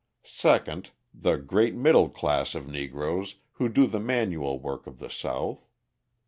Second, 0.23 0.89
the 1.13 1.37
great 1.37 1.75
middle 1.75 2.09
class 2.09 2.55
of 2.55 2.67
Negroes 2.67 3.35
who 3.51 3.69
do 3.69 3.85
the 3.85 3.99
manual 3.99 4.57
work 4.57 4.87
of 4.87 4.97
the 4.97 5.11
South. 5.11 5.67